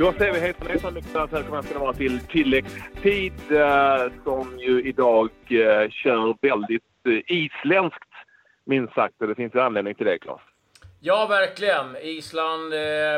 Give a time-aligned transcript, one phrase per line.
[0.00, 4.58] Då säger vi hejsan från mycket varmt välkomna ska ni vara till tilläggstid eh, som
[4.58, 8.08] ju idag eh, kör väldigt eh, isländskt
[8.64, 9.14] minst sagt.
[9.20, 10.40] Och det finns ju anledning till det, Claes.
[11.00, 11.96] Ja, verkligen.
[12.02, 12.70] Island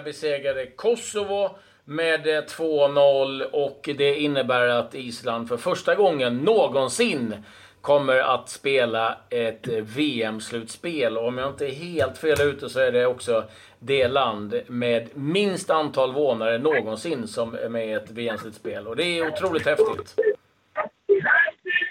[0.05, 1.51] besegrade Kosovo
[1.85, 7.35] med 2-0 och det innebär att Island för första gången någonsin
[7.83, 11.17] kommer att spela ett eh, VM-slutspel.
[11.17, 13.45] Och Om jag inte är helt fel ute så är det också
[13.79, 18.87] det land med minst antal vånare någonsin som är med i ett VM-slutspel.
[18.87, 20.15] Och det är otroligt häftigt.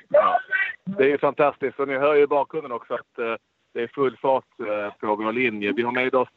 [0.10, 0.40] Ja,
[0.86, 1.80] det är ju fantastiskt.
[1.80, 3.36] Och ni hör ju i bakgrunden också att eh,
[3.74, 5.74] det är full fart eh, på vår linje.
[5.76, 6.30] Vi har med oss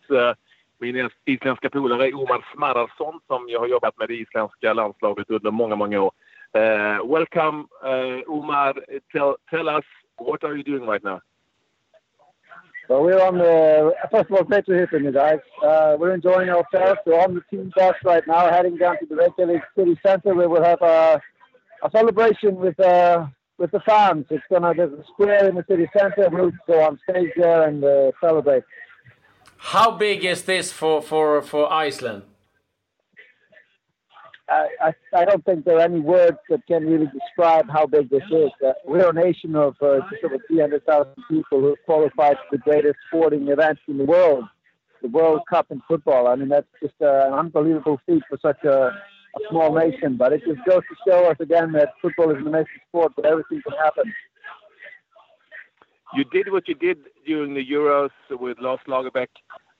[0.78, 5.76] min isländska polare Omar Smararsson som jag har jobbat med det isländska landslaget under många,
[5.76, 6.12] många år.
[6.54, 8.74] Uh, welcome, uh, Umar.
[9.10, 9.82] Tell, tell us,
[10.18, 11.20] what are you doing right now?
[12.88, 13.92] Well, we're on the.
[14.12, 15.40] First of all, great to hear from you guys.
[15.64, 17.00] Uh, we're enjoying ourselves.
[17.06, 20.48] We're on the team bus right now, heading down to the Reykjavik city centre where
[20.48, 21.20] we'll have a,
[21.82, 23.26] a celebration with uh,
[23.58, 24.26] with the fans.
[24.30, 26.28] It's gonna there's a square in the city centre.
[26.30, 28.64] We'll go on stage there and uh, celebrate.
[29.56, 32.22] How big is this for for for Iceland?
[34.48, 38.22] I, I, don't think there are any words that can really describe how big this
[38.30, 38.50] is.
[38.64, 42.96] Uh, we're a nation of uh, just over 300,000 people who qualified for the greatest
[43.08, 44.44] sporting event in the world,
[45.00, 46.28] the World Cup in football.
[46.28, 50.16] I mean, that's just uh, an unbelievable feat for such a, a small nation.
[50.18, 53.24] But it just goes to show us again that football is an amazing sport, but
[53.24, 54.12] everything can happen.
[56.14, 59.28] You did what you did during the Euros with Lars Lagerbäck,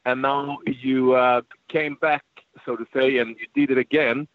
[0.07, 2.25] and now you uh, came back,
[2.65, 4.27] so to say, and you did it again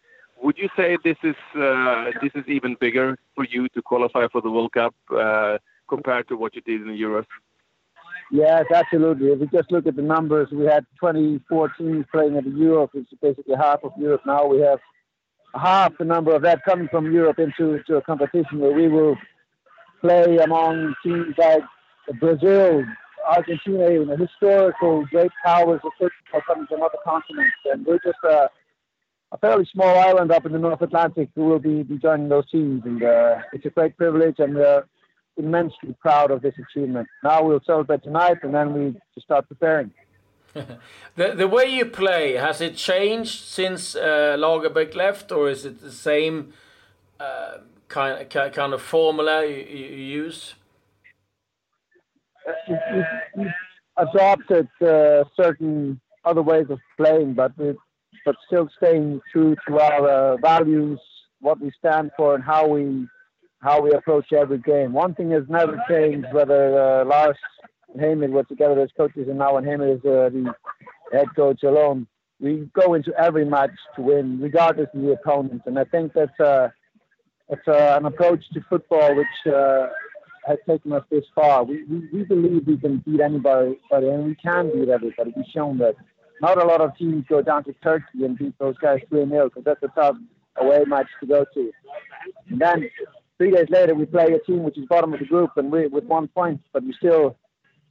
[0.42, 4.40] would you say this is uh, this is even bigger for you to qualify for
[4.40, 7.26] the World Cup uh, compared to what you did in the Euros?
[8.32, 9.28] Yes, absolutely.
[9.28, 12.88] If we just look at the numbers, we had 24 teams playing at the Euros,
[12.92, 14.22] which is basically half of Europe.
[14.24, 14.78] Now we have
[15.54, 19.16] half the number of that coming from Europe into, into a competition where we will
[20.00, 21.62] play among teams like
[22.20, 22.84] Brazil,
[23.28, 27.56] Argentina, even historical great powers of football coming from other continents.
[27.72, 28.46] And we're just uh,
[29.32, 32.48] a fairly small island up in the North Atlantic who will be, be joining those
[32.50, 32.82] teams.
[32.84, 34.84] And uh, it's a great privilege, and we're
[35.36, 37.08] immensely proud of this achievement.
[37.22, 39.92] Now we'll celebrate tonight, and then we just start preparing.
[41.16, 45.80] the the way you play has it changed since uh, Lagerbäck left, or is it
[45.80, 46.52] the same
[47.20, 50.54] uh, kind kind of formula you, you use?
[52.48, 52.74] Uh,
[53.36, 53.46] we've,
[53.96, 57.76] adopted uh, certain other ways of playing, but it,
[58.24, 61.00] but still staying true to our uh, values,
[61.40, 63.06] what we stand for, and how we
[63.60, 64.92] how we approach every game.
[64.92, 67.36] One thing has never changed, whether uh, Lars
[67.92, 70.54] and Heyman were together as coaches and now when Heyman is uh, the
[71.12, 72.06] head coach alone.
[72.40, 76.40] We go into every match to win, regardless of the opponent, and I think that's
[76.40, 76.68] uh,
[77.50, 79.88] that's uh, an approach to football which uh,
[80.46, 81.64] has taken us this far.
[81.64, 85.34] We, we, we believe we can beat anybody, and we can beat everybody.
[85.36, 85.96] We've shown that
[86.40, 89.48] not a lot of teams go down to Turkey and beat those guys 3 0
[89.48, 90.16] because that's a tough
[90.56, 91.72] away match to go to.
[92.48, 92.90] And then
[93.38, 95.86] three days later, we play a team which is bottom of the group and we
[95.86, 97.36] with one point, but we still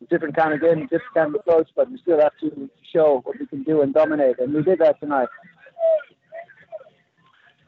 [0.02, 3.22] a different kind of game, different kind of approach, but we still have to show
[3.24, 5.28] what we can do and dominate, and we did that tonight.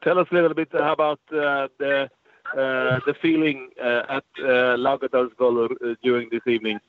[0.04, 2.10] Tell us a little bit about uh, the
[2.58, 6.80] uh, the feeling uh, at uh, Laugardalsvöllur uh, during this evening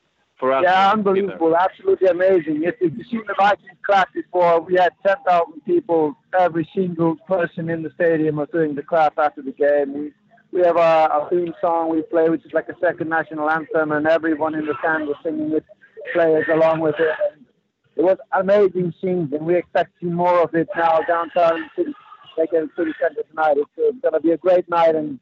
[0.43, 0.65] for us.
[0.65, 2.65] Yeah, unbelievable, absolutely amazing.
[2.65, 7.71] If, if you've seen the Vikings clap before, we had 10,000 people, every single person
[7.71, 9.95] in the stadium was doing the clap after the game.
[9.95, 10.13] We,
[10.51, 13.93] we have a, a theme song we play, which is like a second national anthem,
[13.93, 15.65] and everyone in the stand was singing it,
[16.13, 17.15] players along with it.
[17.31, 17.47] And
[17.95, 21.95] it was amazing scenes, and we expect to see more of it now downtown City,
[22.37, 23.59] like in City Center tonight.
[23.59, 25.21] It's, it's going to be a great night, and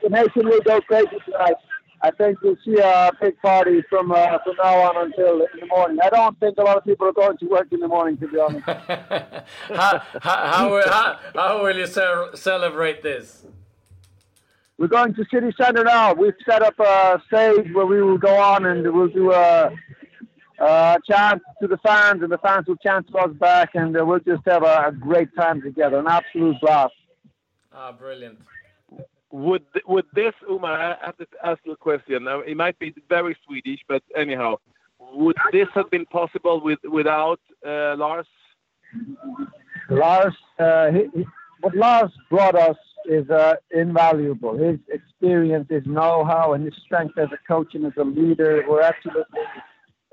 [0.00, 1.56] the nation will go crazy tonight.
[2.06, 5.66] I think you'll see a big party from uh, from now on until in the
[5.66, 5.98] morning.
[6.00, 8.28] I don't think a lot of people are going to work in the morning, to
[8.28, 8.64] be honest.
[8.64, 8.76] how,
[9.70, 11.98] how, how, how, how will you ce
[12.36, 13.44] celebrate this?
[14.78, 16.14] We're going to City Center now.
[16.14, 19.72] We've set up a stage where we will go on and we'll do a,
[20.60, 24.04] a chant to the fans, and the fans will chant to us back, and uh,
[24.06, 26.94] we'll just have a, a great time together, an absolute blast.
[27.72, 28.38] Ah, brilliant
[29.36, 30.72] would would this Umar?
[30.72, 32.26] I have to ask you a question.
[32.46, 34.56] It might be very Swedish, but anyhow,
[35.12, 38.26] would this have been possible with without uh, Lars?
[39.90, 41.24] Lars, uh, he,
[41.60, 44.56] what Lars brought us is uh, invaluable.
[44.56, 48.82] His experience, his know-how, and his strength as a coach and as a leader were
[48.82, 49.40] absolutely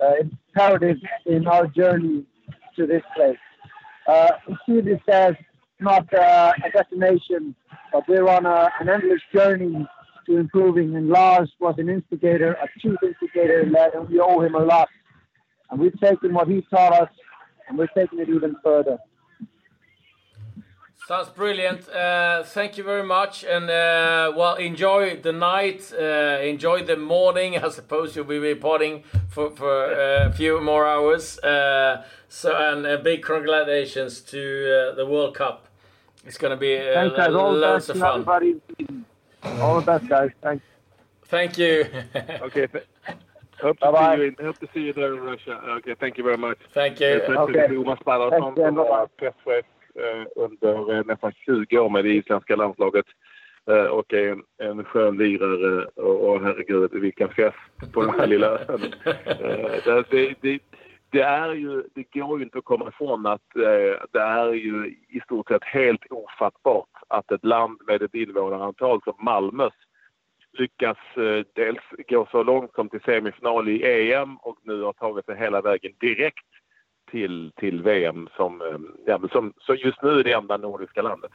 [0.03, 2.25] uh, imperative in our journey
[2.75, 3.37] to this place.
[4.07, 5.33] uh, we see this as
[5.79, 7.55] not uh, a destination,
[7.91, 9.87] but we're on a, an endless journey
[10.25, 10.95] to improving.
[10.95, 14.89] And Lars was an instigator, a chief instigator and we owe him a lot.
[15.69, 17.09] And we've taken what he taught us,
[17.67, 18.97] and we're taking it even further.
[21.05, 21.89] Sounds brilliant.
[21.89, 25.91] Uh, thank you very much, and uh, well, enjoy the night.
[25.91, 27.57] Uh, enjoy the morning.
[27.63, 31.39] I suppose you'll be reporting for for uh, a few more hours.
[31.39, 35.67] Uh, so, and uh, big congratulations to the World Cup.
[36.25, 37.35] It's going to be Thanks, guys.
[37.35, 38.21] All loads of fun.
[38.21, 38.61] Everybody.
[39.59, 40.29] All the best, guys.
[40.41, 40.63] Thanks.
[41.25, 41.85] Thank you.
[42.43, 42.67] okay.
[43.61, 45.59] Hope to, see you in, hope to see you there in Russia.
[45.77, 46.59] Okay, thank you very much.
[46.73, 47.21] Thank you.
[47.27, 47.67] Okay.
[49.93, 53.05] Presschef under nästan 20 år med det isländska landslaget.
[53.91, 57.57] Och är en, en skön lirare och, och herregud vilken fest
[57.93, 58.81] på den här lilla ön.
[59.85, 60.59] det, det, det,
[61.09, 63.49] det, är ju, det går ju inte att komma ifrån att
[64.11, 69.13] det är ju i stort sett helt ofattbart att ett land med ett invånarantal som
[69.19, 69.73] Malmös
[70.57, 75.25] lyckas eh, dels gå så långt som till semifinal i EM och nu har tagit
[75.25, 76.45] sig hela vägen direkt
[77.13, 81.31] till, till VM som, eh, ja, som, som just nu är det enda nordiska landet.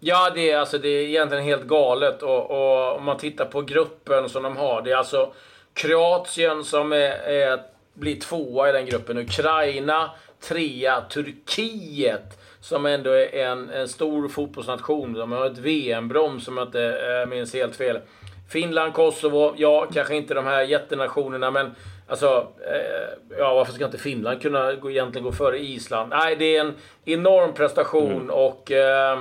[0.00, 2.22] Ja, det är, alltså, det är egentligen helt galet.
[2.22, 4.82] Och, och om man tittar på gruppen som de har.
[4.82, 5.32] Det är alltså
[5.74, 7.60] Kroatien som är, är,
[7.94, 9.18] blir tvåa i den gruppen.
[9.18, 10.10] Ukraina
[10.48, 11.00] trea.
[11.00, 15.12] Turkiet som ändå är en, en stor fotbollsnation.
[15.12, 17.98] De har ett VM-brons om jag inte äh, minns helt fel.
[18.48, 21.74] Finland, Kosovo, ja, kanske inte de här jättenationerna, men
[22.08, 26.10] alltså, eh, ja, varför ska inte Finland kunna gå, egentligen gå före Island?
[26.10, 26.74] Nej, det är en
[27.04, 28.30] enorm prestation mm.
[28.30, 29.18] och eh,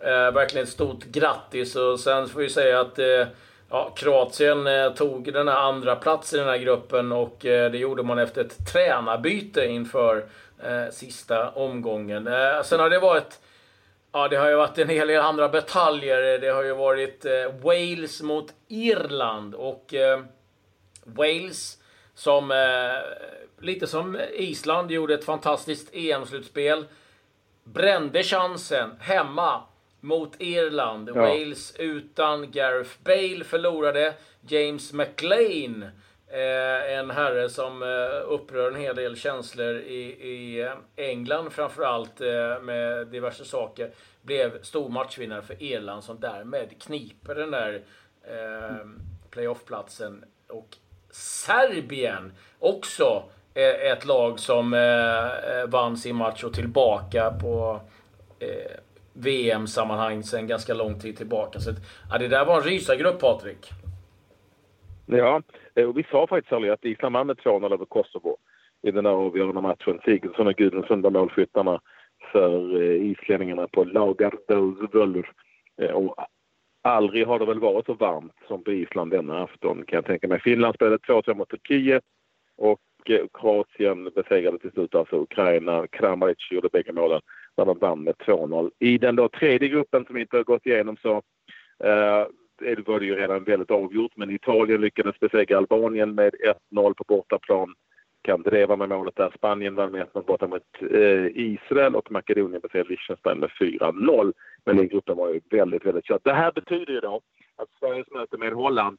[0.00, 1.76] eh, verkligen ett stort grattis.
[1.76, 3.26] Och sen får vi säga att eh,
[3.70, 7.78] ja, Kroatien eh, tog den här andra platsen i den här gruppen och eh, det
[7.78, 10.26] gjorde man efter ett tränarbyte inför
[10.90, 12.28] sista omgången.
[12.64, 13.38] sen har det varit
[14.12, 16.38] Ja, det har ju varit en hel del andra bataljer.
[16.38, 20.20] Det har ju varit eh, Wales mot Irland och eh,
[21.04, 21.78] Wales
[22.14, 26.84] som eh, lite som Island gjorde ett fantastiskt EM-slutspel.
[27.64, 29.62] Brände chansen hemma
[30.00, 31.08] mot Irland.
[31.08, 31.14] Ja.
[31.14, 34.14] Wales utan Gareth Bale förlorade.
[34.48, 35.84] James McLean
[36.30, 42.20] Eh, en herre som eh, upprör en hel del känslor i, i eh, England framförallt
[42.20, 43.90] eh, med diverse saker.
[44.22, 47.82] Blev stor matchvinnare för Irland som därmed kniper den där
[48.22, 48.86] eh,
[49.30, 50.24] playoffplatsen.
[50.48, 50.76] Och
[51.10, 53.22] Serbien också
[53.54, 57.80] eh, ett lag som eh, eh vann sin match och tillbaka på
[58.38, 58.80] eh,
[59.12, 61.60] VM-sammanhang sedan ganska lång tid tillbaka.
[61.60, 61.70] Så
[62.10, 63.72] ja, det där var en rysargrupp Patrik.
[65.06, 65.42] Ja,
[65.78, 68.36] Eh, och vi sa faktiskt aldrig att Island vann med 2-0 över Kosovo
[68.82, 70.00] i den där avgörande matchen.
[70.04, 71.80] Sigurdsson och Gudrunsen var målskyttarna
[72.32, 75.32] för eh, islänningarna på Laugardalsvöllur.
[75.82, 76.14] Eh, och
[76.82, 80.28] aldrig har det väl varit så varmt som på Island denna afton kan jag tänka
[80.28, 80.40] mig.
[80.40, 82.04] Finland spelade 2-2 mot Turkiet
[82.56, 85.86] och eh, Kroatien besegrade till slut alltså Ukraina.
[85.86, 87.20] Kramaric gjorde bägge målen
[87.56, 88.70] när de vann med 2-0.
[88.78, 91.22] I den då tredje gruppen som vi inte har gått igenom så
[91.84, 92.26] eh,
[92.62, 96.34] Eh, var det ju redan väldigt avgjort, men Italien lyckades besegra Albanien med
[96.70, 97.74] 1-0 på bortaplan.
[98.22, 99.32] Kandreva med målet där.
[99.36, 104.32] Spanien vann med 1-0 borta mot eh, Israel och Makedonien besegrade Liechtenstein med 4-0.
[104.64, 106.24] Men den gruppen var ju väldigt, väldigt kört.
[106.24, 107.20] Det här betyder ju då
[107.56, 108.98] att Sveriges möte med Holland,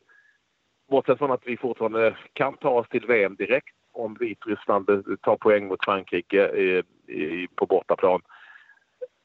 [0.90, 4.88] bortsett från att vi fortfarande kan ta oss till VM direkt om Vitryssland
[5.22, 6.84] tar poäng mot Frankrike eh,
[7.16, 8.22] i, på bortaplan,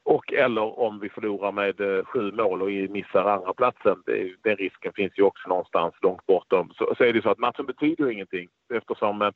[0.05, 4.03] och eller om vi förlorar med eh, sju mål och missar andra platsen.
[4.43, 6.73] Den risken finns ju också någonstans långt bortom.
[6.79, 9.29] Så, så är det så att matchen betyder ingenting eftersom eh,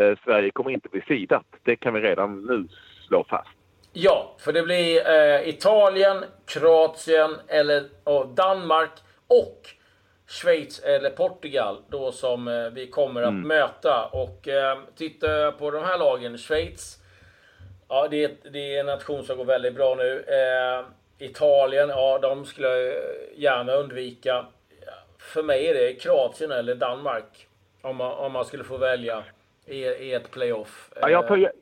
[0.00, 1.46] eh, Sverige kommer inte bli sidat.
[1.62, 2.68] Det kan vi redan nu
[3.08, 3.50] slå fast.
[3.92, 8.90] Ja, för det blir eh, Italien, Kroatien eller och Danmark
[9.26, 9.68] och
[10.26, 13.48] Schweiz eller Portugal då som eh, vi kommer att mm.
[13.48, 14.06] möta.
[14.12, 16.38] Och eh, titta på de här lagen.
[16.38, 17.01] Schweiz
[17.92, 20.24] Ja, det är, det är en nation som går väldigt bra nu.
[20.28, 20.84] Eh,
[21.26, 22.94] Italien, ja, de skulle jag
[23.36, 24.46] gärna undvika.
[25.18, 27.46] För mig är det Kroatien eller Danmark.
[27.82, 29.24] Om man, om man skulle få välja
[29.66, 30.90] i, i ett playoff.
[31.00, 31.52] Ja, jag, tar,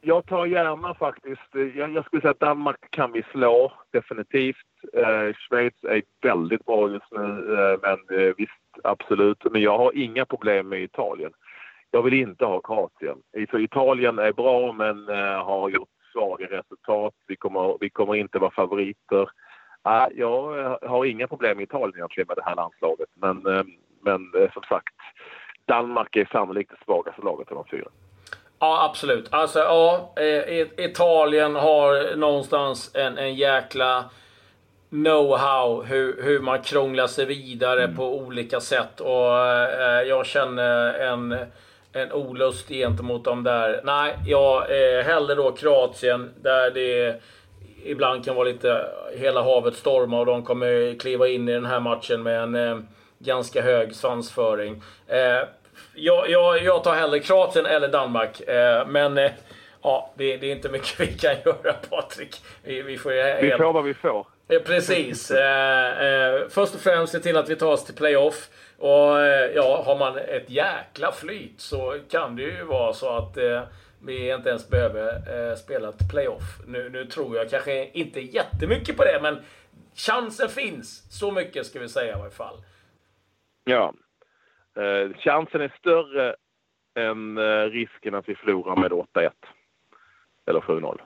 [0.00, 1.54] jag tar gärna faktiskt...
[1.76, 4.56] Jag, jag, skulle säga att Danmark kan vi slå, definitivt.
[4.92, 9.44] Eh, Schweiz är väldigt bra just nu, eh, men eh, visst, absolut.
[9.50, 11.32] Men jag har inga problem med Italien.
[11.90, 13.18] Jag vill inte ha Kroatien.
[13.52, 17.14] Italien är bra men uh, har gjort svaga resultat.
[17.26, 19.30] Vi kommer, vi kommer inte vara favoriter.
[20.14, 23.08] Jag eh, har inga problem med Italien egentligen med det här landslaget.
[23.14, 23.62] Men, uh,
[24.00, 24.20] men
[24.52, 24.94] som sagt,
[25.64, 27.88] Danmark är sannolikt det svagaste laget av de fyra.
[28.60, 29.28] Ja, absolut.
[29.30, 34.04] Alltså, ja, eh, Italien har någonstans en, en jäkla
[34.90, 37.96] know-how hur, hur man krånglar sig vidare mm.
[37.96, 39.00] på olika sätt.
[39.00, 41.36] Och eh, jag känner en,
[41.92, 43.80] en olust gentemot dem där.
[43.84, 47.20] Nej, jag eh, hellre då Kroatien där det
[47.84, 51.80] ibland kan vara lite hela havet stormar och de kommer kliva in i den här
[51.80, 52.78] matchen med en eh,
[53.18, 54.82] ganska hög svansföring.
[55.06, 55.48] Eh,
[55.94, 58.40] jag, jag, jag tar hellre Kroatien eller Danmark.
[58.40, 59.30] Eh, men eh,
[59.82, 62.36] ja, det, det, är inte mycket vi kan göra Patrik.
[62.64, 64.26] Vi, vi, får, vi får vad vi får.
[64.58, 65.30] Precis.
[65.30, 68.48] Eh, eh, först och främst se till att vi tar oss till playoff.
[68.80, 73.36] Och eh, ja, har man ett jäkla flyt så kan det ju vara så att
[73.36, 73.62] eh,
[74.02, 75.14] vi inte ens behöver
[75.50, 76.60] eh, spela ett playoff.
[76.66, 79.38] Nu, nu tror jag kanske inte jättemycket på det, men
[79.94, 81.18] chansen finns.
[81.18, 82.56] Så mycket ska vi säga i varje fall.
[83.64, 83.94] Ja.
[84.76, 86.36] Eh, chansen är större
[86.98, 89.30] än eh, risken att vi förlorar med 8-1.
[90.46, 91.00] Eller 7-0.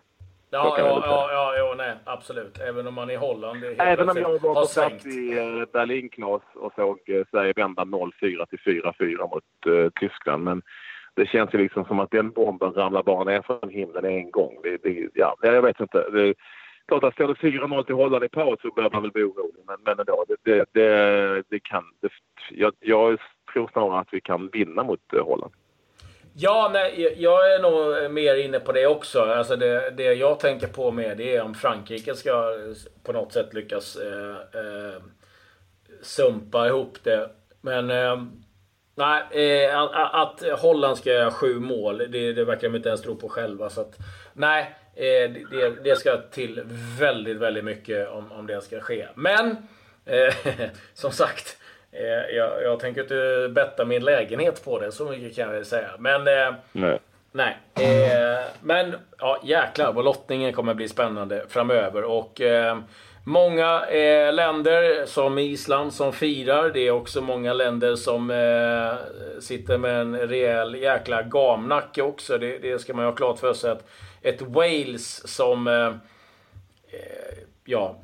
[0.55, 2.59] Ja, ja, ja, ja, ja, nej, absolut.
[2.61, 6.43] Även om man i Holland Även om jag var på plats i eh, Berlin, Knas,
[6.55, 10.45] och såg eh, Sverige vända 0-4 till 4-4 mot uh, Tyskland.
[10.45, 10.63] Men
[11.15, 14.59] det känns ju liksom som att den bomben ramlar bara ner från himlen en gång.
[14.63, 16.11] Det, det, ja, jag vet inte.
[16.11, 16.35] Det,
[16.89, 19.63] klart att står det 4-0 till Holland i paus så bör man väl bli orolig.
[19.67, 21.85] Men, men ändå, det, det, det, det kan...
[22.01, 22.09] Det,
[22.51, 23.19] jag, jag
[23.53, 25.53] tror snarare att vi kan vinna mot Holland.
[26.37, 29.21] Ja, nej, jag är nog mer inne på det också.
[29.21, 32.57] Alltså det, det jag tänker på med det är om Frankrike ska
[33.03, 35.03] på något sätt lyckas eh, eh,
[36.03, 37.31] sumpa ihop det.
[37.61, 38.23] Men eh,
[38.95, 39.23] nej,
[39.67, 43.17] eh, att, att Holland ska göra sju mål, det, det verkar de inte ens tro
[43.17, 43.71] på själva.
[43.71, 43.99] Så att,
[44.33, 46.63] nej, eh, det, det ska till
[46.99, 49.07] väldigt, väldigt mycket om, om det ska ske.
[49.15, 49.57] Men,
[50.05, 50.35] eh,
[50.95, 51.57] som sagt.
[51.95, 55.91] Eh, jag, jag tänker inte betta min lägenhet på det, så mycket kan jag säga.
[55.99, 56.29] Men...
[56.29, 56.99] Eh, nej.
[57.33, 57.57] Nej.
[57.75, 62.05] Eh, men ja, jäklar vad lottningen kommer bli spännande framöver.
[62.05, 62.41] Och
[63.25, 66.71] många eh, länder som Island som firar.
[66.71, 72.39] Det är också många länder som eh, sitter med en rejäl jäkla gamnacke också.
[72.39, 73.71] Det, det, ska man ju ha klart för sig.
[73.71, 73.87] Att
[74.23, 75.67] ett Wales som...
[75.67, 75.93] Eh,
[77.65, 77.97] ja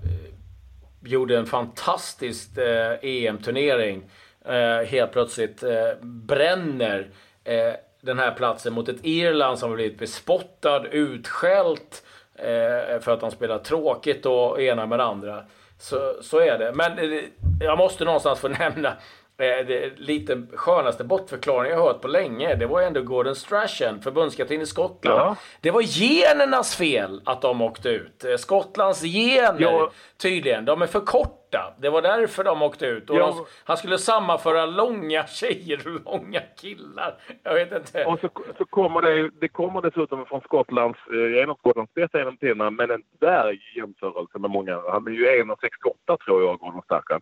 [1.04, 4.02] gjorde en fantastisk eh, EM-turnering.
[4.44, 7.10] Eh, helt plötsligt eh, bränner
[7.44, 12.04] eh, den här platsen mot ett Irland som har blivit bespottad, utskällt
[12.34, 15.44] eh, för att de spelar tråkigt och ena med andra.
[15.78, 16.72] Så, så är det.
[16.74, 17.22] Men eh,
[17.60, 18.96] jag måste någonstans få nämna
[19.40, 24.66] det lite skönaste bortförklaringen jag hört på länge, det var ändå Gordon Strachan, förbundskapten i
[24.66, 25.20] Skottland.
[25.20, 25.36] Ja.
[25.60, 28.24] Det var genernas fel att de åkte ut.
[28.24, 29.90] Eh, Skottlands gener, ja.
[30.22, 31.74] tydligen, de är för korta.
[31.78, 33.10] Det var därför de åkte ut.
[33.10, 33.26] Och ja.
[33.26, 37.14] de, han skulle sammanföra långa tjejer och långa killar.
[37.42, 38.04] Jag vet inte.
[38.04, 38.28] Och så,
[38.58, 42.70] så kommer det, det kommer dessutom från Skottlands, eh, en av Skottlands bästa genom tiderna,
[42.70, 44.80] men en dvärgjämförelse med många.
[44.90, 47.20] Han är ju 1,68 tror jag, Gordon Strachan.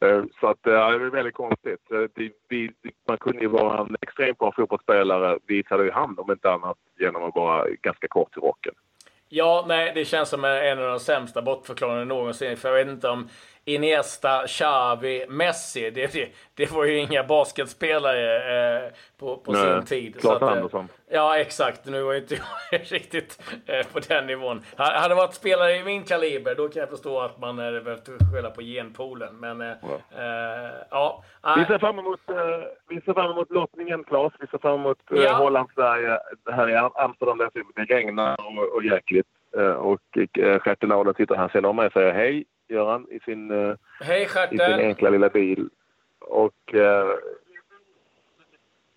[0.00, 1.92] Eh, så att, ja, det är väldigt konstigt.
[1.92, 2.70] Eh, det, vi,
[3.08, 7.24] man kunde ju vara en extremt bra fotbollsspelare, visade ju han om inte annat genom
[7.24, 8.74] att vara ganska kort i rocken.
[9.28, 12.56] Ja, nej, det känns som en av de sämsta bortförklaringarna någonsin.
[12.56, 13.28] För jag vet inte om
[13.64, 15.90] Iniesta, Xavi, Messi.
[15.90, 20.20] Det, det, det var ju inga basketspelare eh, på, på Nej, sin tid.
[20.20, 20.88] Klart så att, Andersson.
[21.10, 21.86] Ja, exakt.
[21.86, 24.62] Nu var inte jag riktigt eh, på den nivån.
[24.76, 28.08] Hade det varit spelare i min kaliber, då kan jag förstå att man hade behövt
[28.32, 29.36] skälla på genpoolen.
[29.40, 30.00] Men eh, ja.
[30.18, 31.22] Eh, ja.
[31.56, 32.36] Vi ser fram emot, eh,
[32.88, 34.32] vi ser fram emot lottningen, Claes.
[34.40, 35.32] Vi ser fram emot eh, ja.
[35.32, 36.18] Holland-Sverige
[36.52, 37.38] här i Amsterdam.
[37.74, 39.26] Det regnar och, och jäkligt.
[39.78, 44.28] och eh, Stjärten sitter här sedan med och säger hej Göran i sin, eh, Hej,
[44.50, 45.68] i sin enkla lilla bil.
[46.20, 47.08] Och eh,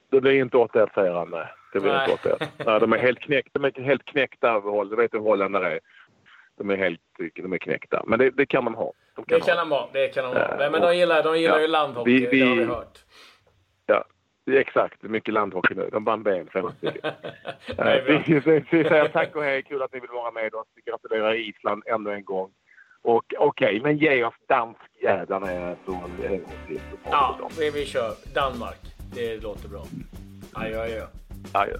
[0.09, 1.29] det blir inte 8 säger han.
[1.29, 2.11] Nej, det blir nej.
[2.11, 4.89] inte 8 nej, De är helt knäckta, de är helt knäckta av.
[4.89, 5.79] Du vet hur holländare är.
[6.57, 7.01] De är helt
[7.35, 8.03] de är knäckta.
[8.07, 8.93] Men det, det kan man ha.
[9.15, 9.89] De kan det, kan de ha.
[9.93, 10.55] det kan de ha.
[10.57, 12.99] Nej, men de gillar, de gillar ja, ju landhockey, vi, vi, det har vi hört.
[13.85, 14.05] Ja,
[14.51, 15.03] exakt.
[15.03, 15.89] Mycket landhockey nu.
[15.91, 16.77] De vann VM senast.
[16.81, 16.91] vi
[18.83, 19.63] säger tack och hej.
[19.63, 20.67] Kul att ni vill vara med oss.
[20.75, 22.51] Vi gratulerar Island ännu en gång.
[23.03, 26.11] Och okej, okay, men ge oss danskjävlarna en gång
[26.67, 26.79] till.
[27.03, 28.79] Ja, vi, vi kör Danmark.
[29.15, 29.83] Det låter bra.
[30.53, 31.07] Adjö, adjö.
[31.51, 31.77] Adjö.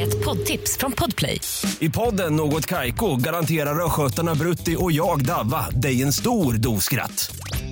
[0.00, 1.40] Ett poddtips från Podplay.
[1.78, 7.37] I podden Något Kaiko garanterar östgötarna Brutti och jag, Davva, dig en stor dos skratt.